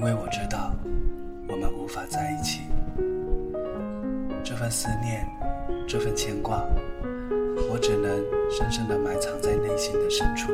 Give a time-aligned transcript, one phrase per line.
[0.00, 0.72] 因为我知道
[1.46, 2.62] 我们无法在一起。
[4.42, 5.28] 这份思念，
[5.86, 6.64] 这份牵挂，
[7.70, 8.10] 我只能
[8.50, 10.52] 深深的埋藏在内心的深处，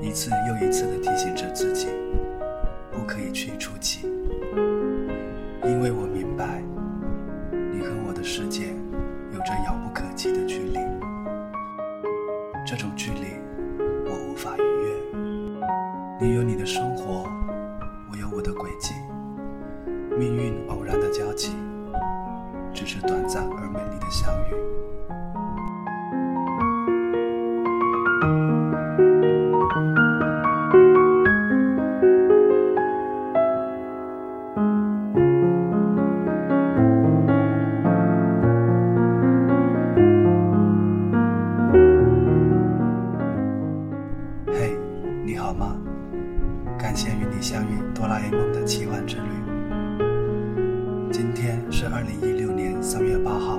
[0.00, 1.88] 一次又一次的提醒着自己，
[2.92, 4.02] 不可以去触及，
[5.64, 6.62] 因为我明白，
[7.50, 8.68] 你和我的世界
[9.32, 10.78] 有着遥不可及的距离，
[12.64, 13.26] 这种距离。
[14.06, 17.28] 我无法逾越你有你的生活，
[18.10, 18.94] 我有我的轨迹。
[20.18, 21.54] 命运偶然的交集，
[22.74, 24.54] 只是短暂而美丽的相遇。
[51.90, 53.58] 二零一六年三月八号，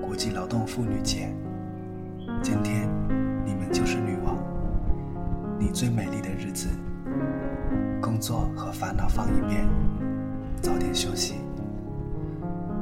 [0.00, 1.32] 国际劳动妇女节。
[2.42, 2.88] 今天
[3.46, 4.36] 你们就是女王，
[5.60, 6.68] 你最美丽的日子。
[8.00, 9.64] 工作和烦恼放一边，
[10.60, 11.36] 早点休息。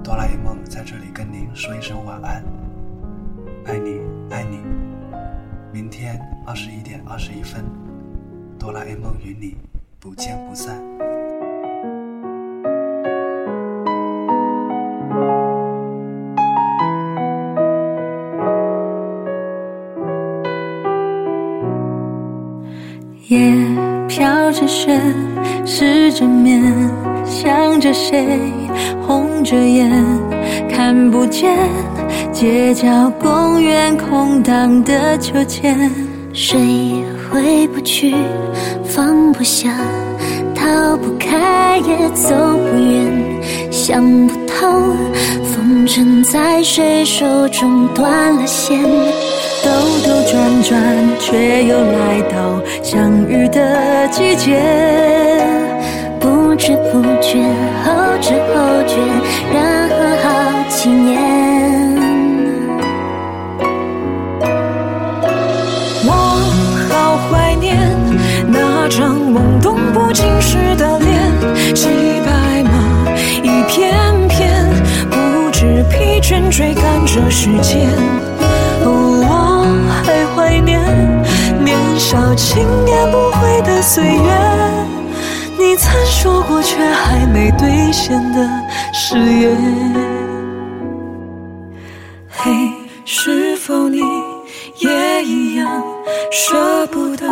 [0.02, 2.42] 哆啦 A 梦在这里跟您说一声晚安，
[3.66, 4.60] 爱你爱你。
[5.72, 7.64] 明天二十一点二十一分。
[8.58, 9.58] 哆啦 A 梦与你
[10.00, 10.82] 不见不散。
[23.30, 23.38] 夜
[24.08, 25.00] 飘着雪，
[25.64, 26.60] 失着眠，
[27.24, 28.26] 想着谁，
[29.06, 29.88] 红着眼，
[30.68, 31.56] 看不见
[32.32, 35.88] 街角公园空荡的秋千，
[36.32, 36.58] 谁？
[37.30, 38.16] 回不去，
[38.84, 39.70] 放不下，
[40.52, 44.66] 逃不开，也走不远，想不透，
[45.44, 48.76] 风筝在谁手中断了线，
[50.70, 50.80] 转，
[51.18, 54.62] 却又来到相遇的季节，
[56.20, 57.42] 不知不觉，
[57.82, 58.94] 后知后觉，
[59.52, 60.28] 然后好
[60.68, 61.18] 几年。
[66.04, 66.08] 我
[66.88, 67.76] 好怀念
[68.46, 71.88] 那张懵懂不经事的脸，骑
[72.24, 73.10] 白马
[73.42, 73.92] 一片
[74.28, 74.70] 片，
[75.10, 77.90] 不知疲倦追赶着时间。
[82.10, 84.32] 少轻言不悔的岁月，
[85.56, 88.50] 你曾说过却还没兑现的
[88.92, 89.56] 誓言。
[92.28, 92.50] 嘿，
[93.04, 94.00] 是否你
[94.78, 95.70] 也一样
[96.32, 97.28] 舍不得？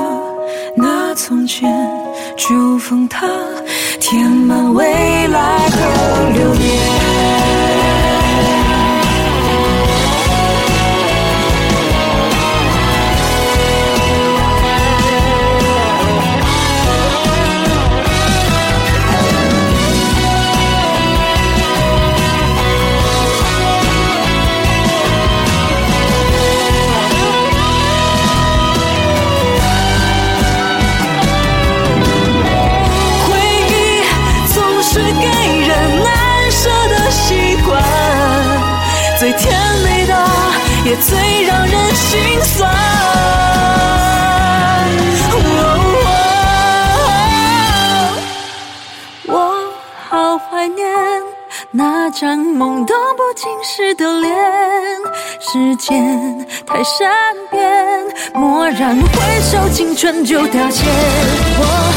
[0.76, 1.68] 那从前，
[2.36, 3.26] 就封它，
[3.98, 4.86] 填满未
[5.26, 6.54] 来的流
[39.18, 39.52] 最甜
[39.82, 40.14] 美的，
[40.84, 42.70] 也最让人心酸。
[49.26, 49.72] 我
[50.08, 50.86] 好怀念
[51.72, 54.32] 那张懵懂不经事的脸，
[55.40, 57.10] 时间太善
[57.50, 57.60] 变，
[58.34, 60.84] 蓦然回首，青春就凋谢。
[61.58, 61.87] 我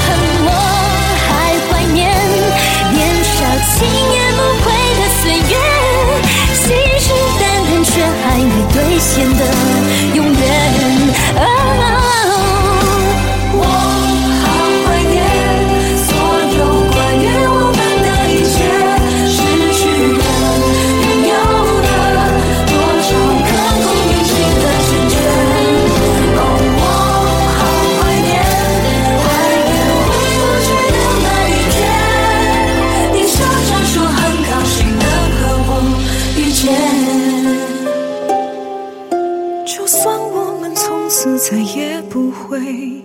[42.22, 43.04] 不会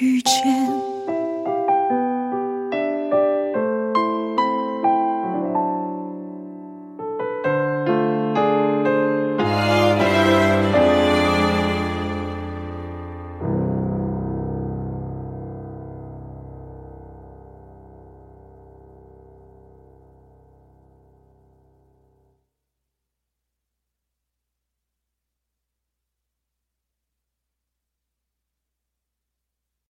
[0.00, 0.91] 遇见。